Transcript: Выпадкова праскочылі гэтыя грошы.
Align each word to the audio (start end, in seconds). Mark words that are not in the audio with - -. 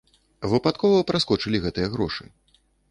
Выпадкова 0.53 1.03
праскочылі 1.11 1.57
гэтыя 1.69 1.87
грошы. 1.99 2.23